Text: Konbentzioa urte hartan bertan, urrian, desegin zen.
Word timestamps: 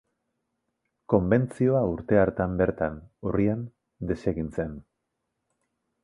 Konbentzioa 1.13 1.81
urte 1.89 2.17
hartan 2.21 2.55
bertan, 2.61 2.97
urrian, 3.31 3.61
desegin 4.13 4.49
zen. 4.55 4.73